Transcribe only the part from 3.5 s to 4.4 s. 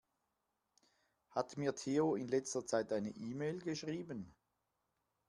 geschrieben?